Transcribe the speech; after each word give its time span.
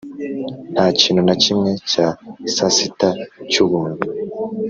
nta 0.73 0.85
kintu 0.99 1.21
na 1.27 1.35
kimwe 1.43 1.69
cya 1.91 2.07
sasita 2.55 3.09
cy'ubuntu 3.51 4.05